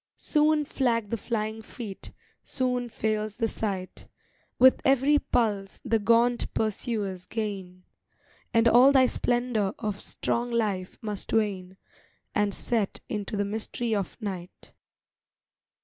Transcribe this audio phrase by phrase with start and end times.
[0.17, 2.11] Soon flag the flying feet,
[2.43, 4.07] soon fails the sight,
[4.57, 7.83] With every pulse the gaunt pursuers gain;
[8.51, 11.77] And all thy splendor of strong life must wane
[12.33, 14.73] And set into the mystery of night.